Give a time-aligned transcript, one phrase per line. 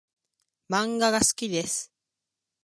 [0.67, 1.93] 漫画が好きです。